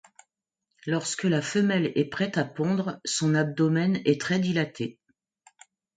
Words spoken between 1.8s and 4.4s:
est prête à pondre, son abdomen est très